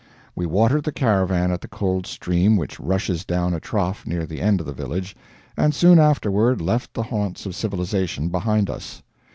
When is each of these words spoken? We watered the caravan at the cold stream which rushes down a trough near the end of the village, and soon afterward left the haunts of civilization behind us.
We 0.35 0.47
watered 0.47 0.83
the 0.83 0.91
caravan 0.91 1.51
at 1.51 1.61
the 1.61 1.67
cold 1.67 2.07
stream 2.07 2.57
which 2.57 2.79
rushes 2.79 3.23
down 3.23 3.53
a 3.53 3.59
trough 3.59 4.03
near 4.07 4.25
the 4.25 4.41
end 4.41 4.59
of 4.59 4.65
the 4.65 4.73
village, 4.73 5.15
and 5.55 5.75
soon 5.75 5.99
afterward 5.99 6.59
left 6.59 6.95
the 6.95 7.03
haunts 7.03 7.45
of 7.45 7.53
civilization 7.53 8.29
behind 8.29 8.67
us. 8.67 9.03